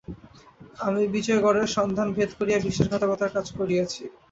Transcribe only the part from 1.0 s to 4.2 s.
বিজয়গড়ের সন্ধান ভেদ করিয়া বিশ্বাসঘাতকের কাজ করিয়াছি।